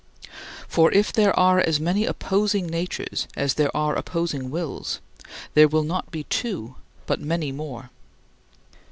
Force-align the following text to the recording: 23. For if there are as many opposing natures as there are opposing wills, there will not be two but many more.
23. 0.21 0.41
For 0.67 0.91
if 0.93 1.13
there 1.13 1.39
are 1.39 1.59
as 1.59 1.79
many 1.79 2.07
opposing 2.07 2.65
natures 2.65 3.27
as 3.35 3.53
there 3.53 3.69
are 3.77 3.93
opposing 3.95 4.49
wills, 4.49 4.99
there 5.53 5.67
will 5.67 5.83
not 5.83 6.09
be 6.09 6.23
two 6.23 6.73
but 7.05 7.21
many 7.21 7.51
more. 7.51 7.91